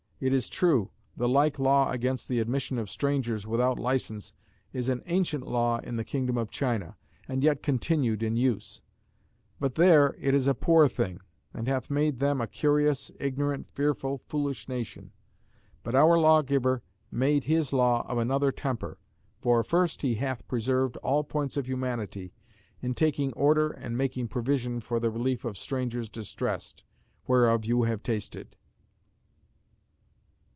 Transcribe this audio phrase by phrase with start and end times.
[0.23, 4.35] It is true, the like law against the admission of strangers without licence
[4.71, 6.95] is an ancient law in the kingdom of China,
[7.27, 8.83] and yet continued in use.
[9.59, 11.21] But there it is a poor thing;
[11.55, 15.11] and hath made them a curious, ignorant, fearful, foolish nation.
[15.81, 18.99] But our lawgiver made his law of another temper.
[19.39, 22.31] For first, he hath preserved all points of humanity,
[22.79, 26.83] in taking order and making provision for the relief of strangers distressed;
[27.25, 28.55] whereof you have tasted."